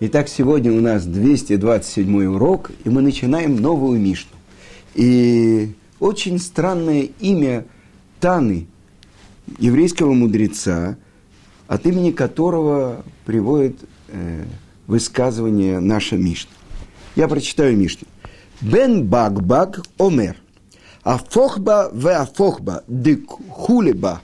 [0.00, 4.30] Итак, сегодня у нас 227 урок, и мы начинаем новую Мишну.
[4.94, 7.64] И очень странное имя
[8.20, 8.68] Таны,
[9.58, 10.96] еврейского мудреца,
[11.66, 13.76] от имени которого приводит
[14.06, 14.44] э,
[14.86, 16.52] высказывание наша Мишна.
[17.16, 18.06] Я прочитаю Мишну.
[18.60, 20.36] Бен Багбаг Омер.
[21.02, 24.22] Афохба в афохба дик хулеба.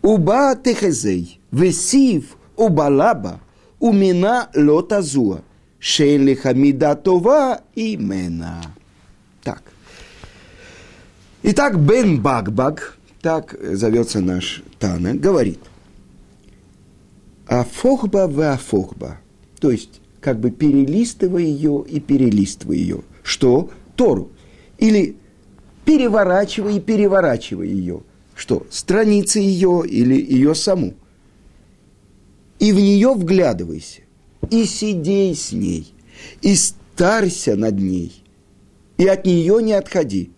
[0.00, 1.40] Уба техезей.
[1.50, 3.40] Весив убалаба
[3.88, 5.38] умина лотазуа,
[5.78, 8.62] шейн лихамида това имена.
[9.42, 9.62] Так.
[11.42, 15.60] Итак, Бен Багбаг, так зовется наш Тана, говорит.
[17.46, 19.18] Афохба в афохба.
[19.60, 23.00] То есть, как бы перелистывая ее и перелистывая ее.
[23.22, 23.68] Что?
[23.96, 24.30] Тору.
[24.78, 25.16] Или
[25.84, 28.00] переворачивая и переворачивая ее.
[28.34, 28.66] Что?
[28.70, 30.94] Страницы ее или ее саму
[32.64, 34.00] и в нее вглядывайся,
[34.48, 35.92] и сидей с ней,
[36.40, 38.24] и старься над ней,
[38.96, 40.30] и от нее не отходи,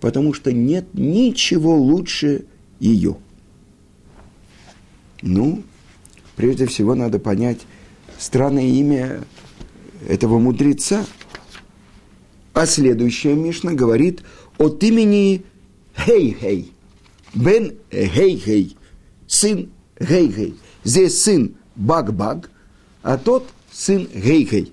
[0.00, 2.46] потому что нет ничего лучше
[2.80, 3.16] ее.
[5.22, 5.62] Ну,
[6.34, 7.60] прежде всего надо понять
[8.18, 9.22] странное имя
[10.08, 11.06] этого мудреца.
[12.54, 14.24] А следующая Мишна говорит
[14.58, 15.44] от имени
[15.94, 16.72] Хей-Хей,
[17.34, 18.76] Бен Хей-Хей,
[19.28, 19.70] сын
[20.00, 22.50] Хей-Хей– Здесь сын Баг-Баг,
[23.02, 24.72] а тот сын Гей-Гей.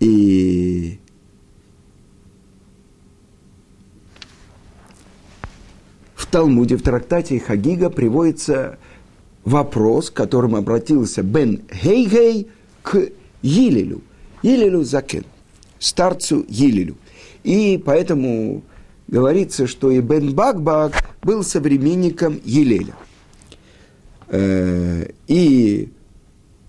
[0.00, 0.98] И
[6.14, 8.78] в Талмуде, в трактате Хагига приводится
[9.44, 12.48] вопрос, к которому обратился Бен Гей-Гей
[12.82, 13.10] к
[13.42, 14.02] Елелю.
[14.42, 15.24] Елелю Закен,
[15.78, 16.96] старцу Елелю.
[17.44, 18.62] И поэтому
[19.06, 22.94] говорится, что и Бен Баг-Баг был современником Елеля–
[24.32, 25.90] и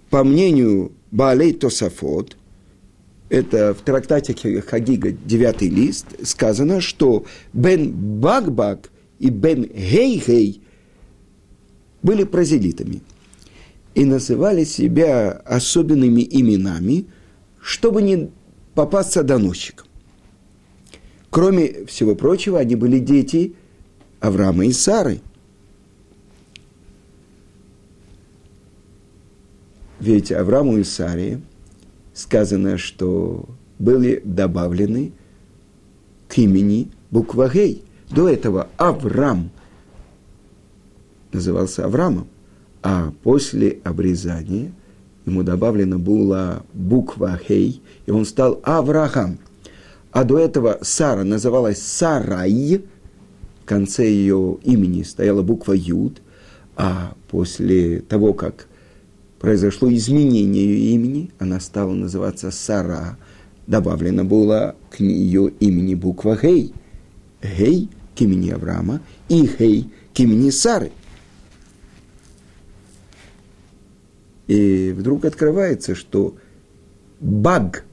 [0.09, 2.38] по мнению Баалей Тосафот,
[3.30, 10.61] это в трактате Хагига, девятый лист, сказано, что Бен Багбаг и Бен Гейгей
[12.04, 13.02] были прозелитами
[13.95, 17.05] и называли себя особенными именами,
[17.61, 18.30] чтобы не
[18.76, 19.87] попасться доносчикам.
[21.30, 23.55] Кроме всего прочего, они были дети
[24.20, 25.21] Авраама и Сары–
[30.03, 31.39] Ведь Аврааму и Саре
[32.14, 33.47] сказано, что
[33.80, 35.14] были добавлены
[36.27, 37.86] к имени буква Гей.
[38.11, 39.49] До этого Авраам
[41.31, 42.27] назывался Авраамом,
[42.81, 44.73] а после обрезания
[45.25, 49.39] ему добавлена была буква Хей, и он стал Авраам.
[50.11, 52.83] А до этого Сара называлась Сарай,
[53.61, 56.21] в конце ее имени стояла буква Юд,
[56.75, 58.67] а после того, как
[59.43, 63.17] произошло изменение ее имени, она стала называться Сара,
[63.67, 66.73] добавлено было к ее имени буква Гей.
[67.42, 70.93] Гей к имени Авраама и Гей к имени Сары.
[74.48, 76.37] И вдруг открывается, что
[77.20, 77.83] Баг,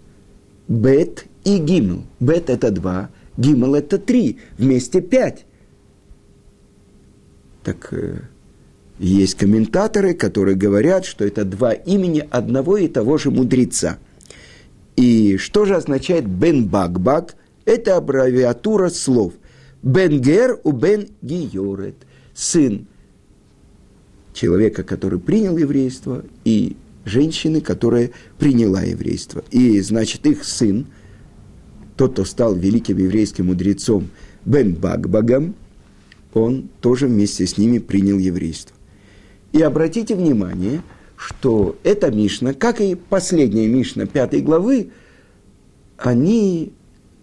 [0.68, 2.04] Бет и Гимл.
[2.20, 5.46] Бет– это два, Гимл– это три, вместе пять.
[7.64, 8.20] Так э,
[9.00, 13.98] есть комментаторы, которые говорят, что это два имени одного и того же мудреца.
[14.96, 17.34] И что же означает Бен Багбаг?
[17.64, 19.32] Это аббревиатура слов.
[19.82, 21.96] Бен Гер у Бен Гиорет.
[22.34, 22.86] Сын
[24.34, 29.42] человека, который принял еврейство, и женщины, которая приняла еврейство.
[29.50, 30.86] И, значит, их сын,
[31.96, 34.10] тот, кто стал великим еврейским мудрецом
[34.44, 35.54] Бен Багбагом,
[36.34, 38.76] он тоже вместе с ними принял еврейство.
[39.52, 40.82] И обратите внимание,
[41.16, 44.90] что эта Мишна, как и последняя Мишна пятой главы,
[45.98, 46.72] они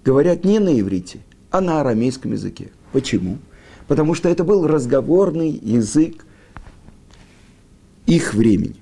[0.04, 1.20] говорят не на иврите,
[1.52, 2.70] а на арамейском языке.
[2.92, 3.40] Почему?
[3.88, 6.26] Потому что это был разговорный язык
[8.06, 8.76] их времени.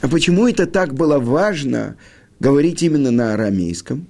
[0.00, 1.96] А почему это так было важно
[2.38, 4.06] говорить именно на арамейском?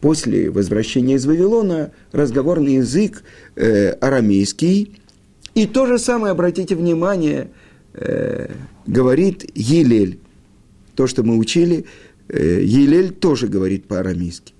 [0.00, 3.22] После возвращения из Вавилона разговорный язык
[3.54, 5.00] э, арамейский
[5.54, 7.50] и то же самое, обратите внимание,
[7.94, 8.50] э,
[8.86, 10.18] говорит Елель.
[10.94, 11.86] То, что мы учили,
[12.28, 14.54] э, Елель тоже говорит по-арамейски.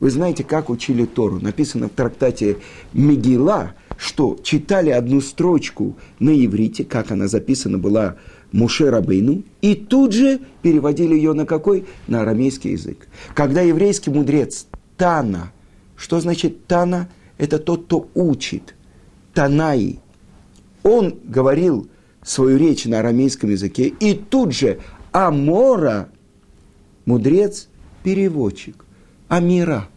[0.00, 1.38] Вы знаете, как учили Тору?
[1.40, 2.56] Написано в трактате
[2.92, 8.16] Мегила, что читали одну строчку на иврите, как она записана была
[8.50, 11.86] Муше Рабейну, и тут же переводили ее на какой?
[12.08, 13.06] На арамейский язык.
[13.34, 15.52] Когда еврейский мудрец Тана,
[15.96, 17.08] что значит Тана?
[17.38, 18.74] Это тот, кто учит.
[19.34, 20.00] Танаи,
[20.82, 21.88] он говорил
[22.22, 24.78] свою речь на арамейском языке, и тут же
[25.12, 26.08] Амора,
[27.04, 27.68] мудрец,
[28.02, 28.84] переводчик,
[29.28, 29.88] Амира.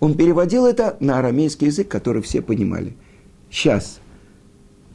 [0.00, 2.94] Он переводил это на арамейский язык, который все понимали.
[3.50, 4.00] Сейчас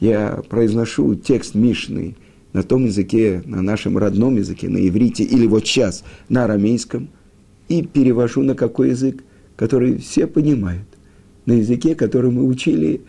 [0.00, 2.16] я произношу текст Мишны
[2.52, 7.08] на том языке, на нашем родном языке, на иврите, или вот сейчас на арамейском,
[7.68, 9.24] и перевожу на какой язык,
[9.56, 10.86] который все понимают,
[11.46, 13.02] на языке, который мы учили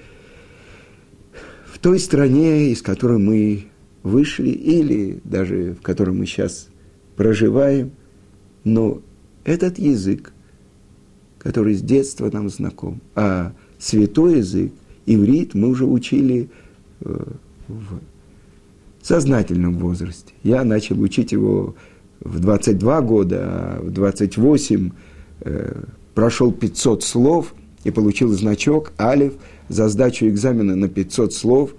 [1.84, 3.66] той стране, из которой мы
[4.04, 6.70] вышли, или даже в которой мы сейчас
[7.18, 7.92] проживаем.
[8.64, 9.02] Но
[9.44, 10.32] этот язык,
[11.40, 14.72] который с детства нам знаком, а святой язык,
[15.06, 16.50] иврит, мы уже учили
[17.02, 17.24] э,
[17.68, 18.00] в
[19.02, 20.34] сознательном возрасте.
[20.42, 21.76] Я начал учить его
[22.22, 24.92] в 22 года, а в 28
[25.42, 25.84] э,
[26.14, 27.54] прошел 500 слов
[27.84, 29.34] и получил значок Алиф
[29.70, 31.76] за сдачу экзамена на 500 слов.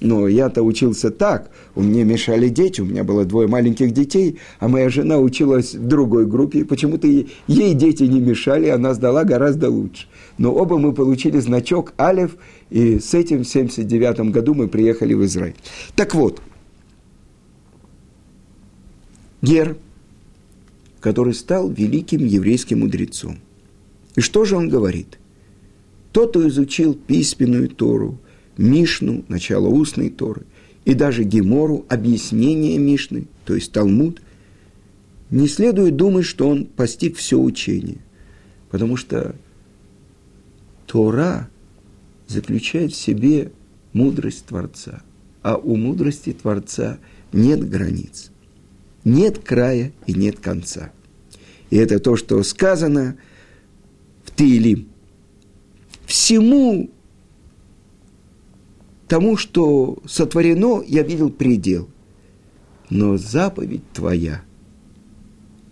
[0.00, 4.66] Но я-то учился так, у меня мешали дети, у меня было двое маленьких детей, а
[4.66, 10.06] моя жена училась в другой группе, почему-то ей дети не мешали, она сдала гораздо лучше.
[10.38, 12.36] Но оба мы получили значок Алиф,
[12.70, 15.56] и с этим в 79 году мы приехали в Израиль.
[15.96, 16.40] Так вот,
[19.42, 19.76] Гер,
[21.00, 23.38] который стал великим еврейским мудрецом.
[24.16, 25.19] И что же он говорит?
[26.12, 28.18] Тот, кто изучил письменную Тору,
[28.56, 30.42] Мишну, начало устной Торы,
[30.84, 34.20] и даже Гемору, объяснение Мишны, то есть Талмуд,
[35.30, 37.98] не следует думать, что он постиг все учение,
[38.70, 39.36] потому что
[40.86, 41.48] Тора
[42.26, 43.52] заключает в себе
[43.92, 45.02] мудрость Творца,
[45.42, 46.98] а у мудрости Творца
[47.32, 48.30] нет границ
[49.04, 50.92] нет края и нет конца.
[51.70, 53.16] И это то, что сказано
[54.24, 54.88] в Таилим.
[56.10, 56.90] Всему
[59.06, 61.88] тому, что сотворено, я видел предел.
[62.90, 64.42] Но заповедь твоя,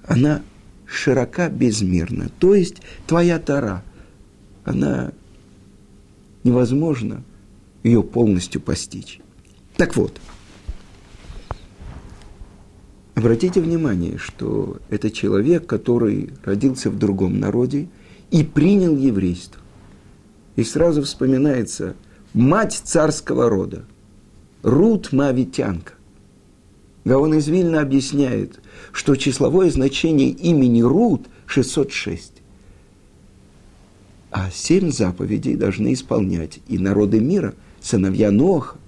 [0.06, 0.43] она
[0.87, 2.31] широка безмерна.
[2.38, 2.76] То есть
[3.08, 3.82] твоя тара,
[4.62, 5.11] она
[6.44, 7.25] невозможно
[7.82, 9.19] ее полностью постичь.
[9.76, 10.20] Так вот–
[13.17, 17.88] Обратите внимание, что это человек, который родился в другом народе
[18.31, 19.61] и принял еврейство.
[20.58, 21.94] И сразу вспоминается
[22.34, 23.84] мать царского рода,
[24.64, 25.93] Рут Мавитянка.
[27.05, 28.58] Гаон из Вильна объясняет,
[28.90, 32.32] что числовое значение имени Рут 606.
[34.32, 38.78] А семь заповедей должны исполнять и народы мира, сыновья Ноха,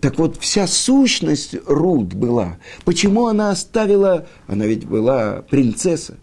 [0.00, 2.58] так вот, вся сущность Рут была.
[2.84, 6.16] Почему она оставила, она ведь была принцесса,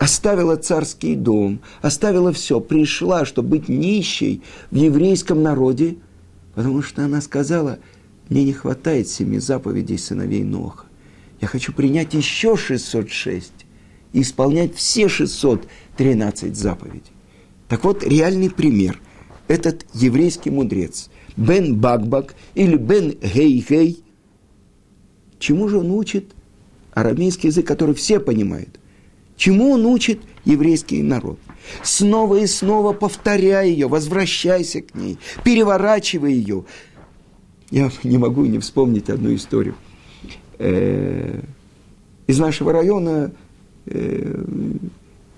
[0.00, 5.98] оставила царский дом, оставила все, пришла, чтобы быть нищей в еврейском народе,
[6.54, 7.78] потому что она сказала,
[8.30, 10.86] мне не хватает семи заповедей сыновей Ноха.
[11.42, 13.52] Я хочу принять еще 606
[14.14, 17.12] и исполнять все 613 заповедей.
[17.68, 18.98] Так вот, реальный пример.
[19.48, 24.02] Этот еврейский мудрец– Бен Багбак или Бен Гей-Гей.
[25.38, 26.32] Чему же он учит
[26.94, 28.79] арамейский язык, который все понимают?
[29.40, 31.38] Чему он учит еврейский народ?
[31.82, 36.64] Снова и снова повторяй ее, возвращайся к ней, переворачивай ее.
[37.70, 39.76] Я не могу не вспомнить одну историю.
[40.58, 41.40] Э,
[42.26, 43.32] из нашего района
[43.86, 44.44] э,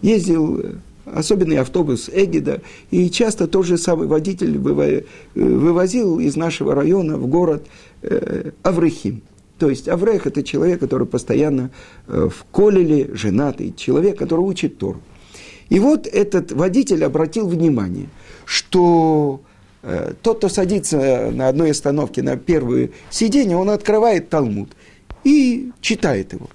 [0.01, 0.61] ездил
[1.05, 2.61] особенный автобус Эгида,
[2.91, 4.59] и часто тот же самый водитель
[5.37, 7.69] вывозил из нашего района в город
[8.03, 9.23] э, Аврехим.
[9.63, 11.71] То есть Аврех– это человек, который постоянно
[12.09, 15.01] э, в колеле, женатый, человек, который учит Тору.
[15.69, 18.09] И вот этот водитель обратил внимание,
[18.45, 19.41] что
[19.85, 24.71] э, тот, кто садится на одной остановке на первое сиденье, он открывает Талмуд
[25.23, 26.49] и читает его.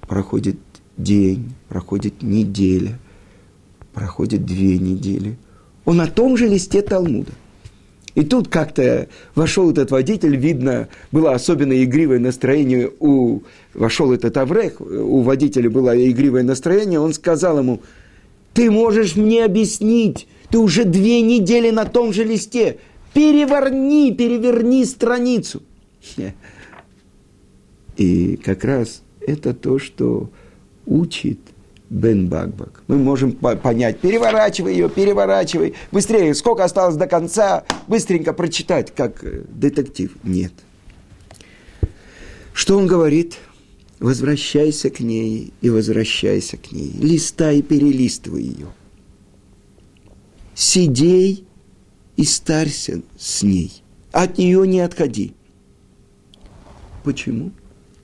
[0.00, 0.56] Проходит
[0.96, 2.98] день, проходит неделя–
[3.92, 5.36] проходит две недели.
[5.84, 7.30] Он на том же листе Талмуда.
[8.18, 9.06] И тут как-то
[9.36, 13.42] вошел этот водитель, видно, было особенно игривое настроение у...
[13.74, 17.80] Вошел этот Аврех, у водителя было игривое настроение, он сказал ему,
[18.54, 22.78] ты можешь мне объяснить, ты уже две недели на том же листе,
[23.14, 25.62] переверни, переверни страницу.
[27.96, 30.28] И как раз это то, что
[30.86, 31.38] учит–
[31.90, 32.82] Бен Багбак.
[32.86, 39.44] Мы можем понять, переворачивай ее, переворачивай, быстрее, сколько осталось до конца, быстренько прочитать, как э,
[39.48, 40.14] детектив.
[40.22, 40.52] Нет.
[42.52, 43.38] Что он говорит?
[44.00, 46.92] Возвращайся к ней и возвращайся к ней.
[47.00, 48.68] Листай и перелистывай ее.
[50.54, 51.46] Сидей
[52.16, 53.82] и старься с ней.
[54.12, 55.34] От нее не отходи.
[57.02, 57.52] Почему?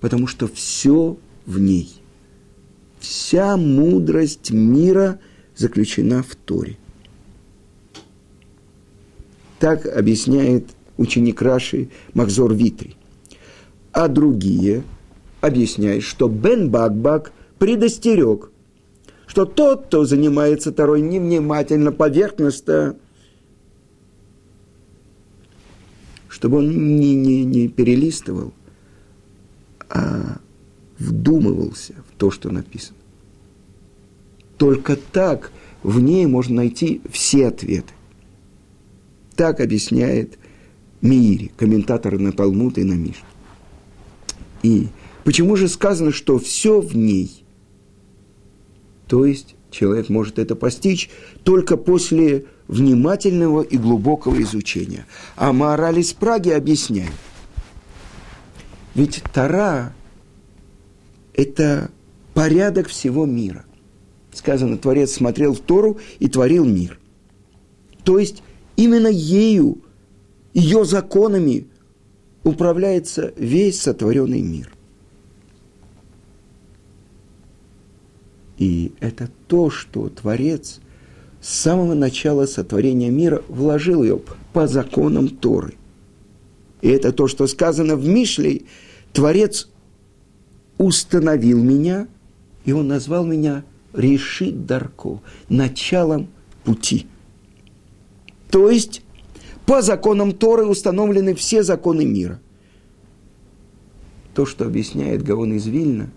[0.01, 2.04] Потому что все в ней.
[3.05, 5.21] Вся мудрость мира
[5.55, 6.79] заключена в Торе.
[9.59, 12.97] Так объясняет ученик Раши Махзор Витри.
[13.93, 14.85] А другие
[15.43, 18.51] объясняют, что Бен Бакбак предостерег,
[19.27, 22.97] что тот, кто занимается Торой невнимательно, поверхностно,
[26.29, 28.55] чтобы он не, не, не перелистывал,
[29.91, 30.39] а
[30.99, 32.99] вдумывался в то, что написано.
[34.57, 35.51] Только так
[35.83, 37.93] в ней можно найти все ответы.
[39.37, 40.39] Так объясняет
[41.01, 43.23] Миири, комментатор на Талмуд и на Миш.
[44.63, 44.89] И
[45.25, 47.45] почему же сказано, что все в ней?
[49.07, 51.11] То есть человек может это постичь
[51.43, 55.07] только после внимательного и глубокого изучения.
[55.37, 57.13] А Маораль из Праги объясняет.
[58.95, 59.93] Ведь Тара–
[61.35, 61.91] это
[62.33, 63.65] порядок всего мира.
[64.33, 66.99] Сказано, Творец смотрел в Тору и творил мир.
[68.05, 68.43] То есть
[68.77, 69.79] именно ею,
[70.53, 71.67] ее законами
[72.43, 74.71] управляется весь сотворенный мир.
[78.59, 80.81] И это то, что Творец
[81.41, 84.21] с самого начала сотворения мира вложил ее
[84.53, 85.75] по законам Торы.
[86.81, 88.63] И это то, что сказано в Мишле.
[89.13, 89.69] Творец
[90.79, 92.09] установил меня,
[92.65, 96.29] и он назвал меня решит Дарко, началом
[96.65, 97.07] пути.
[98.51, 99.03] То есть,
[99.67, 102.41] по законам Торы установлены все законы мира.
[104.35, 106.11] То, что объясняет Гаон из Вильна,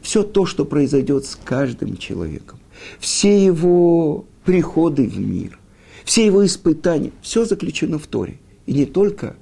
[0.00, 2.58] все то, что произойдет с каждым человеком,
[2.98, 5.58] все его приходы в мир,
[6.04, 8.38] все его испытания, все заключено в Торе.
[8.66, 9.36] И не только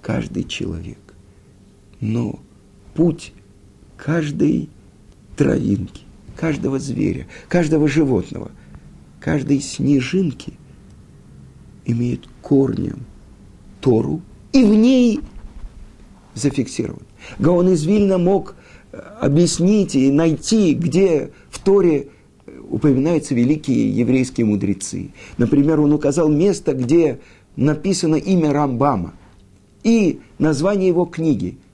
[0.00, 0.98] каждый человек,
[2.00, 2.40] но
[2.94, 3.32] путь
[3.96, 4.68] каждой
[5.36, 6.02] травинки,
[6.36, 8.50] каждого зверя, каждого животного,
[9.20, 10.54] каждой снежинки
[11.84, 13.00] имеет корнем
[13.80, 14.20] Тору
[14.52, 15.20] и в ней
[16.34, 17.02] зафиксирован.
[17.38, 18.56] Гаон из Вильна мог
[18.92, 22.08] э, объяснить и найти, где в Торе
[22.68, 25.12] упоминаются великие еврейские мудрецы.
[25.38, 27.20] Например, он указал место, где
[27.54, 29.14] написано имя Рамбама
[29.82, 31.58] и название его книги–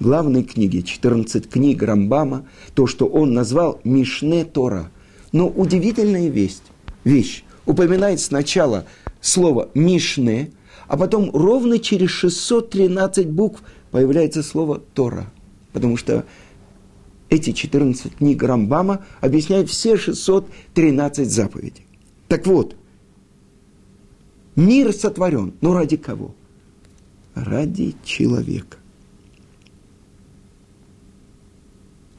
[0.00, 4.90] главной книги, 14 книг Рамбама, то, что он назвал Мишне Тора.
[5.32, 6.64] Но удивительная весть,
[7.04, 8.86] вещь, упоминает сначала
[9.20, 10.50] слово Мишне,
[10.86, 15.30] а потом ровно через 613 букв появляется слово Тора.
[15.72, 16.24] Потому что
[17.28, 21.86] эти 14 книг Рамбама объясняют все 613 заповедей.
[22.26, 22.74] Так вот,
[24.56, 26.34] мир сотворен, но ради кого?
[27.34, 28.78] Ради человека.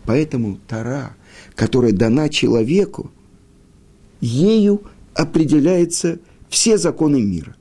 [0.09, 1.15] Поэтому Тара,
[1.53, 3.11] которая дана человеку,
[4.21, 4.81] ею
[5.13, 6.17] определяются
[6.49, 7.55] все законы мира.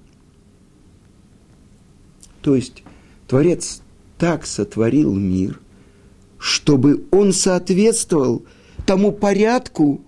[2.40, 2.84] То есть
[3.26, 3.82] Творец
[4.16, 5.60] так сотворил мир,
[6.38, 8.46] чтобы он соответствовал
[8.86, 10.00] тому порядку,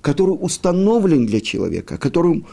[0.00, 2.46] который установлен для человека, которым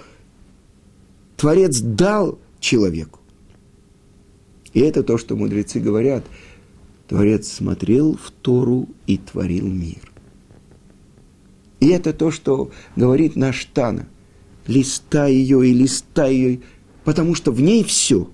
[1.38, 3.19] Творец дал человеку.
[4.74, 6.24] И это то, что мудрецы говорят–
[7.10, 10.12] Творец смотрел в Тору и творил мир.
[11.80, 14.08] И это то, что говорит наш Тана.
[14.68, 16.62] Листай ее и листай ее,
[17.04, 18.30] потому что в ней все.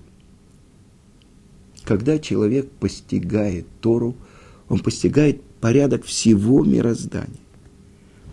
[1.86, 4.14] Когда человек постигает Тору,
[4.68, 7.40] он постигает порядок всего мироздания.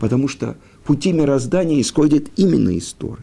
[0.01, 3.23] Потому что пути мироздания исходят именно из Торы.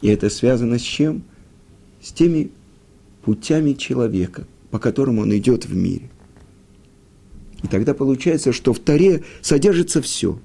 [0.00, 1.22] И это связано с чем?
[2.00, 2.50] С теми
[3.22, 6.10] путями человека, по которым он идет в мире.
[7.62, 10.38] И тогда получается, что в Таре содержится все.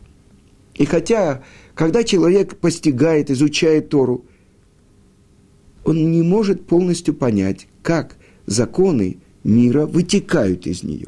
[0.74, 4.26] И хотя, когда человек постигает, изучает Тору,
[5.86, 11.08] он не может полностью понять, как законы мира вытекают из нее.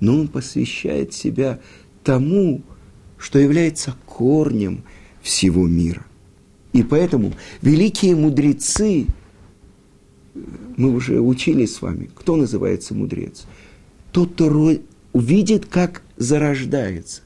[0.00, 1.60] Но он посвящает себя
[2.04, 2.62] тому,
[3.16, 4.84] что является корнем
[5.22, 6.04] всего мира.
[6.74, 7.32] И поэтому
[7.62, 9.06] великие мудрецы–
[10.76, 13.46] мы уже учили с вами, кто называется мудрец?
[14.12, 14.76] Тот, кто
[15.12, 17.22] увидит, как зарождается.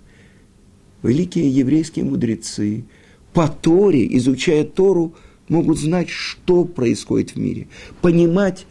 [1.02, 2.84] Великие еврейские мудрецы
[3.32, 5.14] по Торе, изучая Тору,
[5.48, 7.68] могут знать, что происходит в мире,
[8.00, 8.66] понимать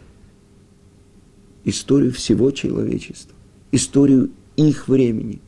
[1.66, 3.36] историю всего человечества,
[3.72, 5.40] историю их времени.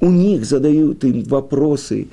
[0.00, 2.08] У них задают им вопросы,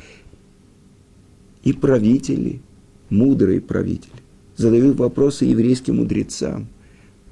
[1.63, 2.61] И правители,
[3.09, 4.11] мудрые правители,
[4.55, 6.67] задают вопросы еврейским мудрецам.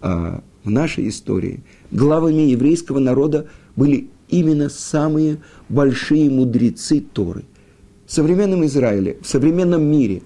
[0.02, 1.62] А в нашей истории
[1.92, 5.38] главами еврейского народа были именно самые
[5.70, 7.44] большие мудрецы Торы.
[8.06, 10.22] В современном Израиле, в современном мире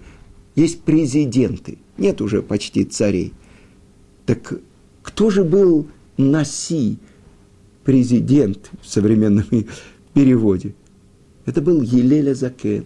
[0.56, 3.34] есть президенты, нет уже почти царей.
[4.26, 4.60] Так
[5.04, 5.88] кто же был
[6.18, 6.98] Наси,
[7.84, 9.46] президент в современном
[10.14, 10.74] переводе?
[11.46, 12.86] Это был Елеля Закен.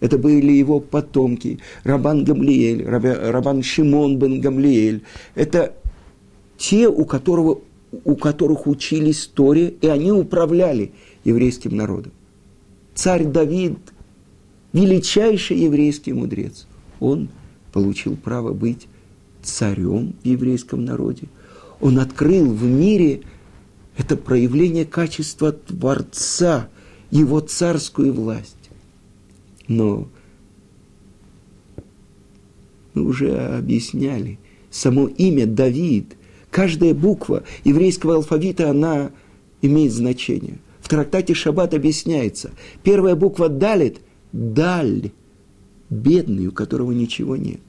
[0.00, 5.02] Это были его потомки, Рабан Гамлиэль, Рабан Шимон бен Гамлиэль.
[5.34, 5.74] Это
[6.56, 7.60] те, у, которого,
[8.04, 10.92] у которых учились Торе, и они управляли
[11.24, 12.12] еврейским народом.
[12.94, 13.78] Царь Давид,
[14.72, 16.66] величайший еврейский мудрец,
[16.98, 17.28] он
[17.72, 18.88] получил право быть
[19.42, 21.24] царем в еврейском народе.
[21.80, 23.22] Он открыл в мире
[23.96, 26.68] это проявление качества Творца,
[27.10, 28.59] его царскую власть.
[29.70, 30.08] Но
[32.92, 36.16] мы уже объясняли, само имя Давид,
[36.50, 39.12] каждая буква еврейского алфавита, она
[39.62, 40.58] имеет значение.
[40.80, 42.50] В трактате Шаббат объясняется,
[42.82, 44.00] первая буква Далит–
[44.32, 45.12] Даль,
[45.88, 47.60] бедный, у которого ничего нет.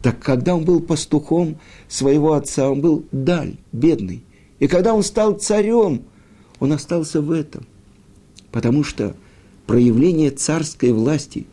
[0.00, 4.22] Так когда он был пастухом своего отца, он был даль, бедный.
[4.58, 6.02] И когда он стал царем,
[6.60, 7.66] он остался в этом.
[8.52, 9.16] Потому что
[9.66, 11.46] проявление царской власти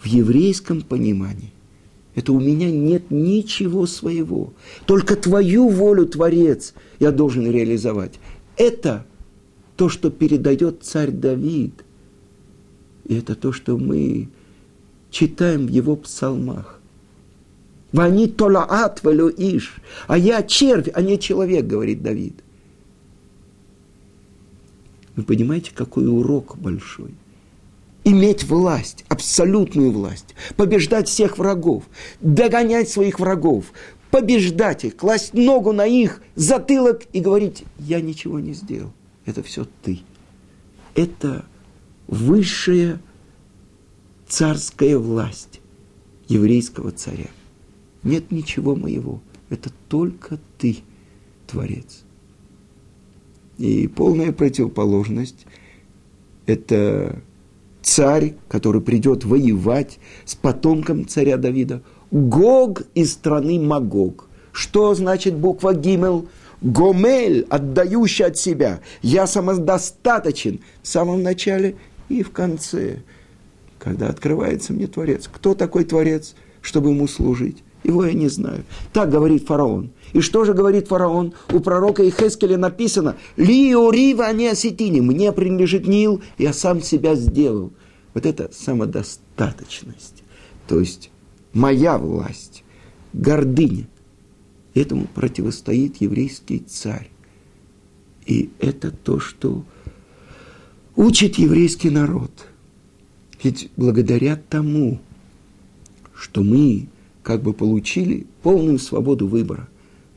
[0.00, 1.52] в еврейском понимании–
[2.14, 4.52] это у меня нет ничего своего.
[4.86, 8.18] Только твою волю, Творец, я должен реализовать.
[8.56, 9.06] Это
[9.76, 11.84] то, что передает царь Давид.
[13.06, 14.28] И это то, что мы
[15.10, 16.80] читаем в его псалмах.
[17.92, 19.76] Вани толаат иш.
[20.06, 22.34] А я червь, а не человек, говорит Давид.
[25.16, 27.14] Вы понимаете, какой урок большой?
[28.04, 31.84] Иметь власть, абсолютную власть, побеждать всех врагов,
[32.20, 33.72] догонять своих врагов,
[34.10, 38.92] побеждать их, класть ногу на их затылок и говорить, я ничего не сделал,
[39.26, 40.00] это все ты.
[40.94, 41.44] Это
[42.06, 43.00] высшая
[44.26, 45.60] царская власть
[46.28, 47.28] еврейского царя.
[48.02, 49.20] Нет ничего моего.
[49.50, 50.78] Это только ты,
[51.46, 52.02] Творец.
[53.58, 55.46] И полная противоположность–
[56.46, 57.22] это
[57.82, 61.82] царь, который придет воевать с потомком царя Давида.
[62.10, 64.28] Гог из страны Магог.
[64.52, 66.28] Что значит буква Гимел?
[66.60, 68.80] Гомель, отдающий от себя.
[69.00, 71.76] Я самодостаточен в самом начале
[72.08, 72.98] и в конце,
[73.78, 75.28] когда открывается мне Творец.
[75.32, 77.62] Кто такой Творец, чтобы ему служить?
[77.82, 78.64] Его я не знаю.
[78.92, 79.90] Так говорит фараон.
[80.12, 81.32] И что же говорит фараон?
[81.52, 87.72] У пророка Ихескеля написано «Лио рива не осетини» «Мне принадлежит Нил, я сам себя сделал».
[88.12, 90.24] Вот это самодостаточность.
[90.66, 91.10] То есть
[91.52, 92.64] моя власть,
[93.12, 93.88] гордыня.
[94.74, 97.10] Этому противостоит еврейский царь.
[98.26, 99.64] И это то, что
[100.96, 102.30] учит еврейский народ.
[103.42, 105.00] Ведь благодаря тому,
[106.14, 106.88] что мы
[107.30, 109.68] как бы получили полную свободу выбора,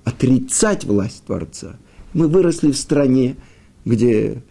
[0.04, 1.76] отрицать власть Творца.
[2.16, 3.36] Мы выросли в стране,
[3.86, 4.42] где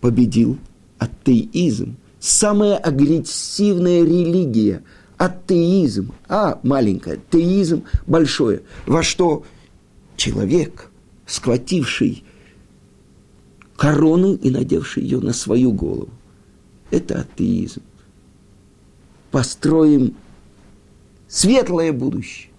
[0.00, 0.56] победил
[0.96, 4.82] атеизм, самая агрессивная религия,
[5.18, 9.44] атеизм, а маленькая, атеизм большое, во что
[10.16, 10.90] человек,
[11.26, 12.24] схвативший
[13.76, 16.08] корону и надевший ее на свою голову,
[16.90, 17.82] это атеизм.
[19.30, 20.14] Построим
[21.32, 22.50] светлое будущее.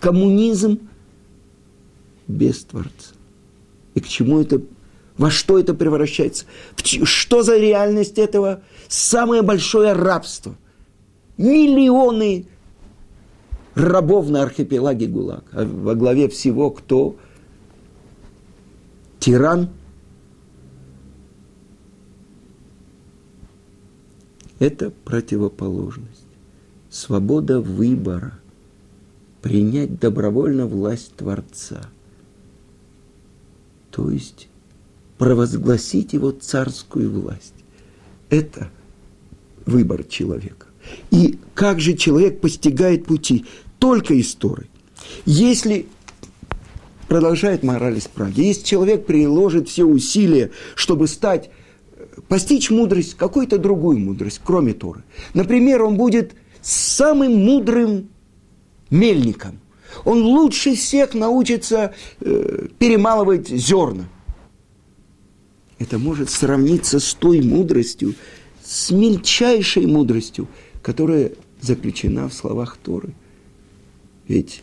[0.00, 0.88] Коммунизм
[2.28, 3.14] без Творца.
[3.94, 4.62] И к чему это,
[5.18, 6.46] во что это превращается?
[6.76, 8.62] Что за реальность этого?
[8.88, 10.54] Самое большое рабство.
[11.36, 12.46] Миллионы
[13.74, 15.44] рабов на архипелаге ГУЛАГ.
[15.52, 17.16] А во главе всего кто?
[19.18, 19.68] Тиран.
[24.60, 26.31] Это противоположность
[26.92, 28.38] свобода выбора,
[29.40, 31.88] принять добровольно власть Творца,
[33.90, 34.48] то есть
[35.18, 37.54] провозгласить его царскую власть.
[38.28, 38.70] Это
[39.64, 40.66] выбор человека.
[41.10, 43.46] И как же человек постигает пути?
[43.78, 44.68] Только из Торы.
[45.24, 45.86] Если
[47.08, 48.40] продолжает мораль из Праги.
[48.40, 51.50] Если человек приложит все усилия, чтобы стать,
[52.28, 55.04] постичь мудрость, какую-то другую мудрость, кроме Торы.
[55.34, 58.08] Например, он будет самым мудрым
[58.90, 59.60] мельником.
[60.04, 64.08] Он лучше всех научится э, перемалывать зерна.
[65.78, 68.14] Это может сравниться с той мудростью,
[68.64, 70.48] с мельчайшей мудростью,
[70.82, 73.14] которая заключена в словах Торы.
[74.28, 74.62] Ведь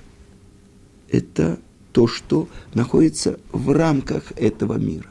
[1.10, 1.60] это
[1.92, 5.10] то, что находится в рамках этого мира.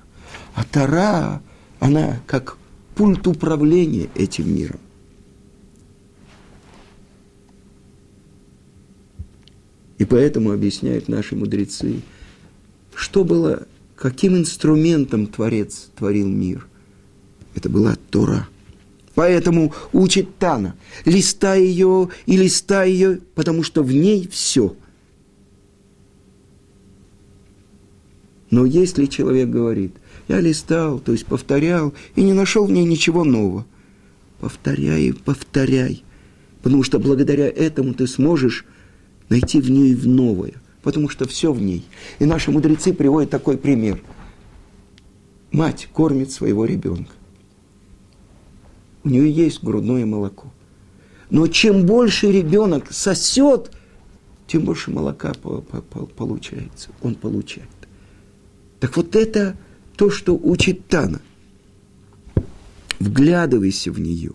[0.55, 1.43] А Тара,
[1.81, 2.57] она как
[2.95, 4.81] пульт управления этим миром.
[9.99, 12.03] И поэтому объясняют наши мудрецы,
[12.95, 16.67] что было, каким инструментом Творец творил мир.
[17.55, 18.49] Это была Тора.
[19.15, 24.77] Поэтому учит Тана, листай ее и листай ее, потому что в ней все.
[28.51, 29.93] Но если человек говорит,
[30.29, 33.67] я листал, то есть повторял, и не нашел в ней ничего нового,
[34.41, 36.05] повторяй повторяй,
[36.63, 38.65] потому что благодаря этому ты сможешь
[39.29, 41.85] найти в ней в новое, потому что все в ней.
[42.19, 44.03] И наши мудрецы приводят такой пример.
[45.51, 47.13] Мать кормит своего ребенка.
[49.05, 50.53] У нее есть грудное молоко.
[51.31, 53.71] Но чем больше ребенок сосет,
[54.47, 56.91] тем больше молока получается.
[57.03, 57.69] Он получает.
[58.81, 59.57] Так вот это
[59.97, 61.21] то, что учит Тана.
[62.99, 64.33] Вглядывайся в нее.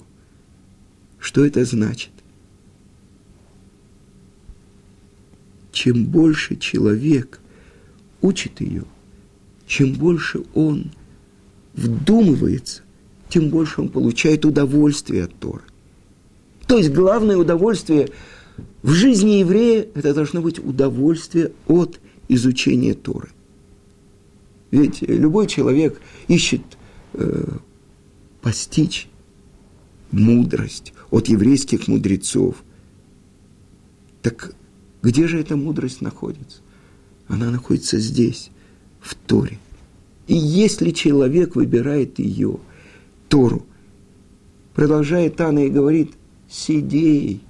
[1.19, 2.11] Что это значит?
[5.83, 7.41] Чем больше человек
[8.21, 8.85] учит ее,
[9.67, 10.91] чем больше он
[11.73, 12.83] вдумывается,
[13.27, 15.63] тем больше он получает удовольствие от Торы.
[16.67, 18.11] То есть главное удовольствие
[18.81, 23.31] в жизни еврея– это должно быть удовольствие от изучения Торы.
[24.71, 26.61] Ведь любой человек ищет
[27.11, 27.57] э,
[28.41, 29.09] постичь
[30.11, 32.63] мудрость от еврейских мудрецов.
[34.21, 34.55] Так
[35.03, 36.61] где же эта мудрость находится?
[37.27, 38.49] Она находится здесь,
[39.01, 39.59] в Торе.
[40.27, 42.57] И если человек выбирает ее,
[43.27, 43.65] Тору,
[44.73, 46.13] продолжает Анна и говорит,
[46.49, 47.41] сиди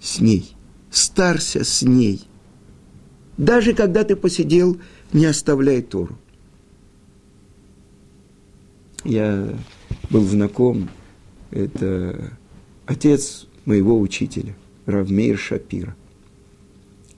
[0.00, 0.56] с ней,
[0.90, 2.22] старся с ней.
[3.36, 4.80] Даже когда ты посидел,
[5.12, 6.16] не оставляй Тору.
[9.04, 9.54] Я
[10.08, 10.88] был знаком,
[11.50, 12.32] это
[12.86, 14.56] отец моего учителя–
[14.88, 15.94] Равмейр Шапира.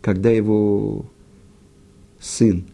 [0.02, 1.04] Когда его
[2.18, 2.64] сын,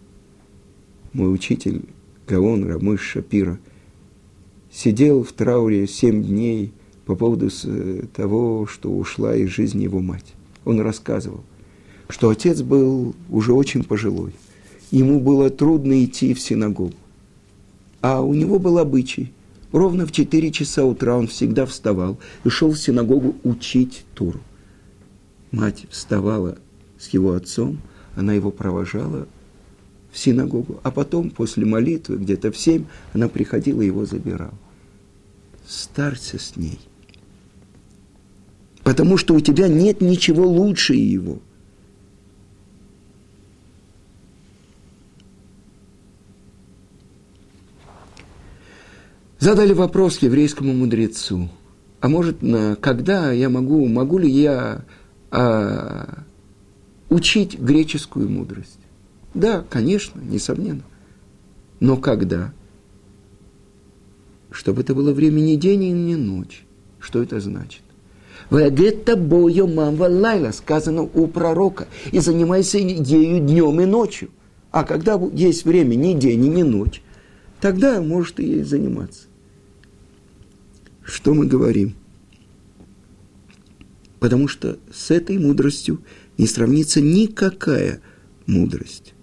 [1.13, 1.83] мой учитель
[2.27, 3.59] Гаон Рамыш Шапира,
[4.73, 6.73] сидел в трауре семь дней
[7.05, 7.51] по поводу
[8.15, 10.33] того, что ушла из жизни его мать.
[10.65, 11.45] Он рассказывал,
[12.09, 14.33] что отец был уже очень пожилой.
[14.91, 16.95] Ему было трудно идти в синагогу.
[18.01, 19.31] А у него был обычай.
[19.73, 24.41] Ровно в 4 часа утра он всегда вставал и шел в синагогу учить Туру
[25.57, 26.59] мать вставала
[26.99, 27.81] с его отцом,
[28.15, 29.27] она его провожала
[30.13, 34.55] в синагогу, а потом, после молитвы, где-то в семь, она приходила и его забирала.
[35.67, 36.79] Старься с ней.
[38.85, 41.41] Потому что у тебя нет ничего лучше его.
[49.39, 51.49] Задали вопрос еврейскому мудрецу.
[52.01, 54.85] А может, на, когда я могу, могу ли я
[55.37, 56.23] а,
[57.11, 58.79] учить греческую мудрость.
[59.35, 60.83] Да, конечно, несомненно.
[61.79, 62.55] Но когда?
[64.51, 66.65] Чтобы это было время не день и не ночь.
[66.99, 67.83] Что это значит?
[68.49, 69.69] Вагетта бою
[70.53, 74.31] сказано у пророка, и занимайся ею днем и ночью.
[74.71, 77.03] А когда есть время ни день и ни ночь,
[77.61, 79.25] тогда может и ей заниматься.
[81.03, 81.95] Что мы говорим?
[84.21, 86.01] Потому что с этой мудростью
[86.39, 88.01] не сравнится никакая
[88.47, 89.15] мудрость.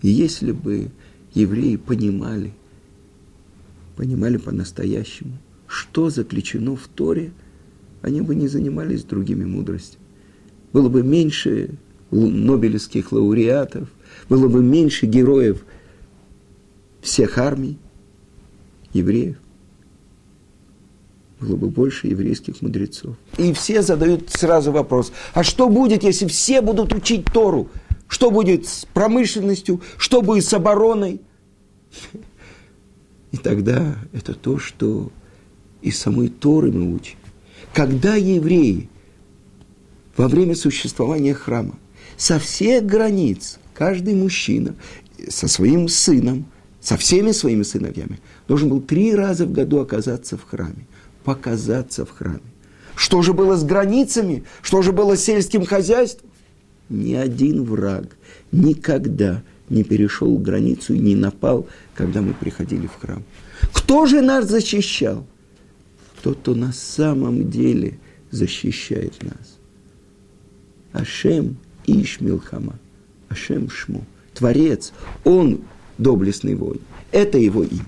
[0.00, 0.90] Если бы
[1.32, 2.52] евреи понимали,
[3.96, 7.32] понимали по-настоящему, что заключено в Торе,
[8.00, 10.02] они бы не занимались другими мудростями.
[10.72, 11.76] Было бы меньше
[12.10, 13.88] нобелевских лауреатов,
[14.28, 15.64] было бы меньше героев
[17.00, 17.78] всех армий,
[18.92, 19.41] евреев
[21.42, 23.16] было бы больше еврейских мудрецов.
[23.36, 27.68] И все задают сразу вопрос, а что будет, если все будут учить Тору?
[28.08, 29.80] Что будет с промышленностью?
[29.96, 31.20] Что будет с обороной?
[33.32, 35.10] И тогда это то, что
[35.80, 37.16] из самой Торы мы учим.
[37.72, 38.88] Когда евреи
[40.16, 41.78] во время существования храма
[42.16, 44.74] со всех границ, каждый мужчина
[45.28, 46.44] со своим сыном,
[46.80, 50.86] со всеми своими сыновьями, должен был три раза в году оказаться в храме
[51.24, 52.40] показаться в храме.
[52.94, 54.44] Что же было с границами?
[54.60, 56.30] Что же было с сельским хозяйством?
[56.88, 58.16] Ни один враг
[58.50, 63.22] никогда не перешел границу и не напал, когда мы приходили в храм.
[63.72, 65.26] Кто же нас защищал?
[66.22, 67.98] Тот, кто на самом деле
[68.30, 69.58] защищает нас.
[70.92, 71.56] Ашем
[71.86, 72.78] Ишмилхама.
[73.28, 74.04] Ашем Шму.
[74.34, 74.92] Творец.
[75.24, 75.62] Он
[75.98, 76.80] доблестный воин.
[77.10, 77.86] Это его имя.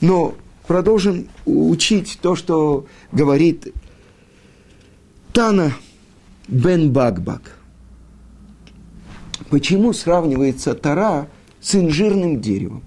[0.00, 0.34] Но
[0.70, 3.74] продолжим учить то, что говорит
[5.32, 5.72] Тана
[6.46, 7.58] Бен Багбак.
[9.48, 11.26] Почему сравнивается Тара
[11.60, 12.84] с инжирным деревом?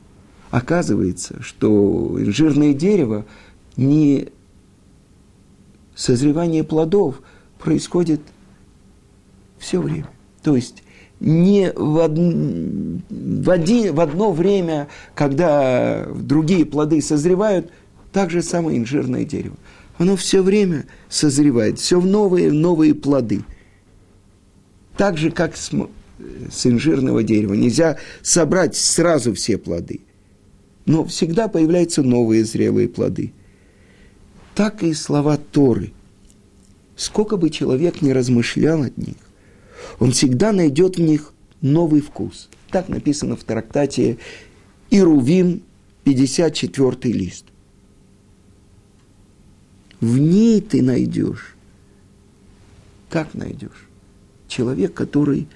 [0.50, 3.26] Оказывается, что инжирное дерево
[3.76, 4.30] не
[5.94, 7.22] созревание плодов
[7.60, 8.22] происходит
[9.60, 10.10] все время.
[10.42, 10.84] То есть
[11.24, 12.12] не в, од...
[12.12, 13.96] в, один...
[13.96, 17.72] в одно время, когда другие плоды созревают,
[18.12, 19.56] так же самое инжирное дерево.
[19.98, 23.44] Оно все время созревает, все в новые, новые плоды.
[24.98, 25.72] Так же, как с,
[26.52, 27.54] с инжирного дерева.
[27.54, 30.02] Нельзя собрать сразу все плоды.
[30.86, 33.32] Но всегда появляются новые зрелые плоды.
[34.56, 35.94] Так и слова Торы.
[36.96, 39.16] Сколько бы человек ни размышлял от них,
[40.00, 42.50] он всегда найдет в них новый вкус.
[42.70, 44.18] Так написано в трактате
[44.90, 45.62] Ирувим,
[46.04, 47.46] 54 лист.
[50.00, 51.56] В ней ты найдешь.
[53.10, 53.88] Как найдешь?
[54.48, 55.48] Человек, который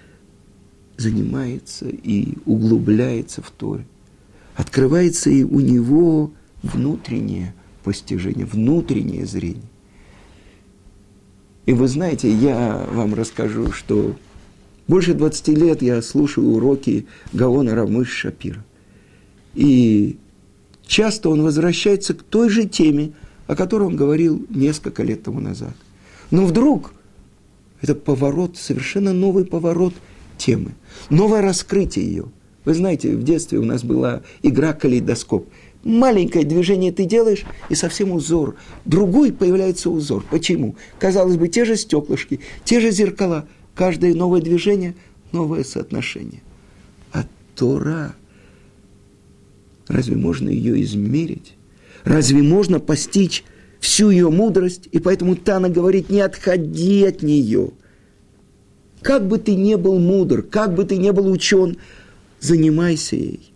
[0.95, 3.85] занимается и углубляется в Торе.
[4.55, 6.31] Открывается и у него
[6.63, 9.69] внутреннее постижение, внутреннее зрение.
[11.67, 14.15] И вы знаете, я вам расскажу, что
[14.87, 18.63] больше 20 лет я слушаю уроки Гаона Рамыш Шапира.
[19.53, 20.17] И
[20.85, 23.11] часто он возвращается к той же теме,
[23.47, 25.75] о которой он говорил несколько лет тому назад.
[26.31, 26.93] Но вдруг
[27.81, 29.93] это поворот, совершенно новый поворот
[30.37, 30.71] темы,
[31.09, 32.25] новое раскрытие ее.
[32.63, 35.49] Вы знаете, в детстве у нас была игра калейдоскоп.
[35.83, 38.55] Маленькое движение ты делаешь, и совсем узор.
[38.85, 40.25] Другой появляется узор.
[40.29, 40.75] Почему?
[40.99, 43.47] Казалось бы, те же стеклышки, те же зеркала.
[43.75, 44.95] Каждое новое движение–
[45.31, 46.41] новое соотношение.
[47.13, 48.15] А Тора,
[49.87, 51.53] разве можно ее измерить?
[52.03, 53.43] Разве можно постичь
[53.79, 54.89] всю ее мудрость?
[54.91, 57.71] И поэтому Тана говорит, не отходи от нее.
[59.01, 61.77] Как бы ты ни был мудр, как бы ты ни был учен,
[62.39, 63.53] занимайся ей.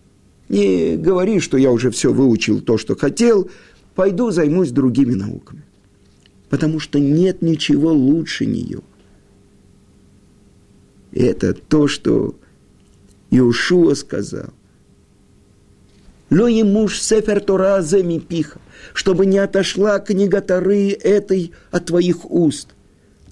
[0.51, 3.49] Не говори, что я уже все выучил то, что хотел,
[3.95, 5.63] пойду займусь другими науками.
[6.49, 8.81] Потому что нет ничего лучше нее.
[11.13, 12.35] Это то, что
[13.29, 14.49] Иошуа сказал.
[16.29, 17.81] Ло муж сефер Тора
[18.27, 18.59] пиха,
[18.93, 22.75] чтобы не отошла книга Торы этой от твоих уст,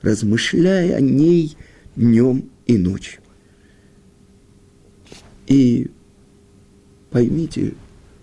[0.02, 1.58] размышляя о ней
[1.98, 3.20] днем и ночью.
[5.48, 5.92] И
[7.12, 7.74] Поймите,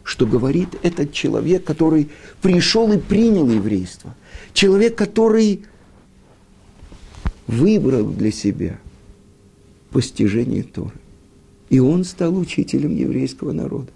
[0.05, 2.09] что говорит этот человек, который
[2.41, 4.15] пришел и принял еврейство.
[4.53, 5.65] Человек, который
[7.49, 8.79] выбрал для себя
[9.91, 10.95] постижение Торы.
[11.71, 13.89] И он стал учителем еврейского народа.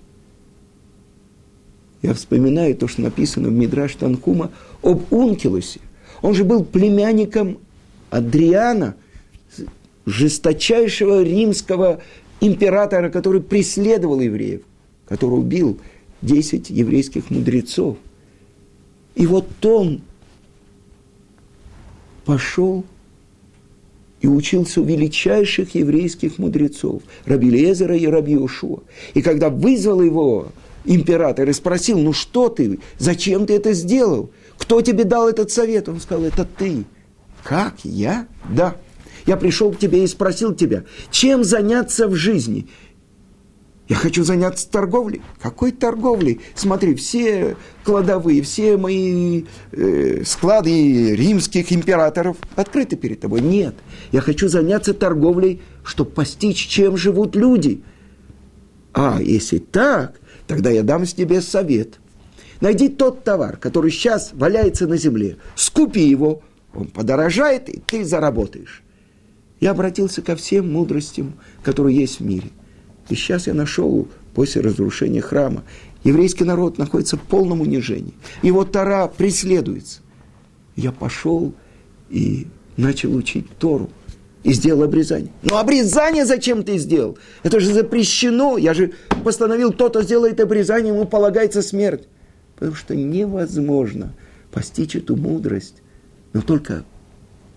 [2.02, 4.50] Я вспоминаю то, что написано в Мидраш Танхума
[4.82, 5.80] об Ункилусе.
[6.22, 7.58] Он же был племянником
[8.10, 8.96] Адриана,
[10.06, 12.00] жесточайшего римского
[12.40, 14.62] императора, который преследовал евреев
[15.10, 15.78] который убил
[16.22, 17.98] 10 еврейских мудрецов.
[19.16, 20.00] И вот он
[22.24, 22.84] пошел
[24.20, 28.80] и учился у величайших еврейских мудрецов, Раби Лезера и Раби Ушуа.
[29.14, 30.52] И когда вызвал его
[30.84, 34.30] император и спросил, ну что ты, зачем ты это сделал?
[34.58, 35.88] Кто тебе дал этот совет?
[35.88, 36.84] Он сказал, это ты.
[37.42, 37.76] Как?
[37.82, 38.28] Я?
[38.48, 38.76] Да.
[39.26, 42.68] Я пришел к тебе и спросил тебя, чем заняться в жизни?
[43.90, 45.20] Я хочу заняться торговлей.
[45.42, 46.40] Какой торговлей?
[46.54, 53.40] Смотри, все кладовые, все мои э, склады римских императоров открыты перед тобой.
[53.40, 53.74] Нет,
[54.12, 57.82] я хочу заняться торговлей, чтобы постичь, чем живут люди.
[58.92, 61.98] А если так, тогда я дам тебе совет.
[62.60, 68.84] Найди тот товар, который сейчас валяется на земле, скупи его, он подорожает, и ты заработаешь.
[69.58, 72.50] Я обратился ко всем мудростям, которые есть в мире.
[73.10, 75.64] И сейчас я нашел, после разрушения храма,
[76.04, 78.14] еврейский народ находится в полном унижении.
[78.42, 80.00] Его Тара преследуется.
[80.76, 81.52] Я пошел
[82.08, 82.46] и
[82.76, 83.90] начал учить Тору.
[84.42, 85.30] И сделал обрезание.
[85.42, 87.18] Но обрезание зачем ты сделал?
[87.42, 88.56] Это же запрещено.
[88.56, 88.92] Я же
[89.22, 92.08] постановил, кто-то сделает обрезание, ему полагается смерть.
[92.54, 94.14] Потому что невозможно
[94.50, 95.82] постичь эту мудрость,
[96.32, 96.84] но только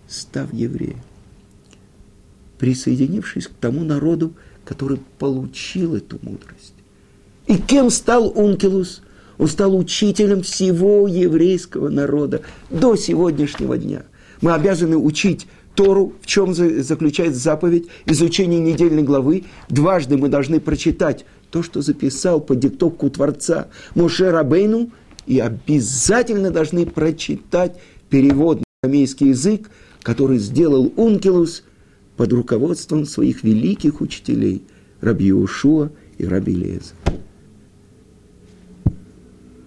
[0.10, 1.00] став евреем.
[2.58, 4.34] Присоединившись к тому народу,
[4.66, 6.74] который получил эту мудрость.
[7.48, 9.02] И кем стал Ункилус?
[9.38, 14.04] Он стал учителем всего еврейского народа до сегодняшнего дня.
[14.42, 19.46] Мы обязаны учить Тору, в чем заключается заповедь, изучение недельной главы.
[19.70, 24.92] Дважды мы должны прочитать то, что записал по диктовку Творца Моше Рабейну,
[25.26, 27.78] и обязательно должны прочитать
[28.10, 29.70] перевод на арамейский язык,
[30.02, 31.64] который сделал Ункилус
[32.24, 34.64] под руководством своих великих учителей
[35.02, 36.94] Раби Ушуа и Раби Леза.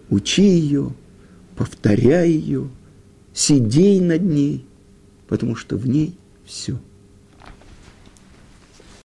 [0.09, 0.95] Учи ее,
[1.55, 2.71] повторяй ее,
[3.35, 4.65] сидей над ней–
[5.29, 6.17] потому что в ней
[6.47, 6.81] все–